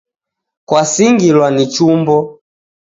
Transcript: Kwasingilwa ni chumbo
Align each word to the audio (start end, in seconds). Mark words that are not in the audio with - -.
Kwasingilwa 0.67 1.47
ni 1.55 1.65
chumbo 1.73 2.15